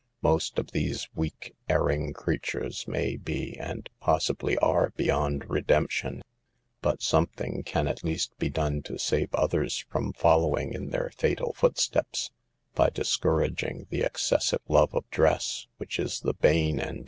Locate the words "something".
7.03-7.61